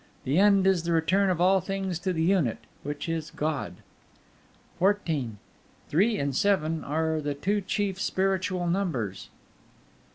The 0.23 0.39
end 0.39 0.65
is 0.65 0.81
the 0.81 0.93
return 0.93 1.29
of 1.29 1.39
all 1.39 1.61
things 1.61 1.99
to 1.99 2.11
the 2.11 2.23
Unit, 2.23 2.57
which 2.81 3.07
is 3.07 3.29
God. 3.29 3.75
XIV 4.79 5.33
Three 5.89 6.17
and 6.17 6.35
Seven 6.35 6.83
are 6.83 7.21
the 7.21 7.35
two 7.35 7.61
chief 7.61 8.01
Spiritual 8.01 8.65
numbers. 8.65 9.29